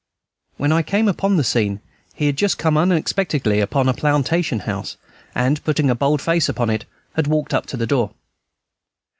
[0.57, 1.79] When I came upon the scene
[2.15, 4.97] he had just come unexpectedly upon a plantation house,
[5.35, 8.09] and, putting a bold face upon it, had walked up to the door.